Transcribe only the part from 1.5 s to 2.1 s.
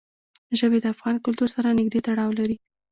سره نږدې